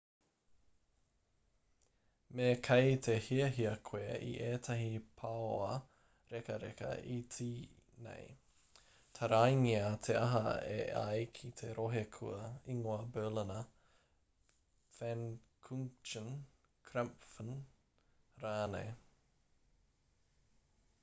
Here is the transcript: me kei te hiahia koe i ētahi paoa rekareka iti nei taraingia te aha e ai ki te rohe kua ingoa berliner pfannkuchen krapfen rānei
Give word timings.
me 2.37 2.45
kei 2.67 2.93
te 3.07 3.13
hiahia 3.25 3.73
koe 3.89 4.13
i 4.27 4.31
ētahi 4.45 4.95
paoa 5.19 5.75
rekareka 6.31 6.93
iti 7.17 7.49
nei 8.07 8.25
taraingia 9.21 9.91
te 10.09 10.17
aha 10.23 10.55
e 10.71 10.79
ai 11.03 11.21
ki 11.41 11.51
te 11.61 11.71
rohe 11.83 12.03
kua 12.17 12.41
ingoa 12.77 12.97
berliner 13.19 13.71
pfannkuchen 14.97 16.33
krapfen 16.91 17.53
rānei 18.45 18.91